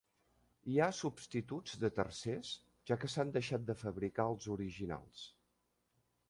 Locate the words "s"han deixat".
3.13-3.69